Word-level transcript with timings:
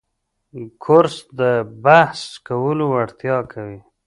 کورس 0.83 1.15
د 1.39 1.41
بحث 1.83 2.19
کولو 2.47 2.85
وړتیا 2.93 3.33
ورکوي. 3.37 3.79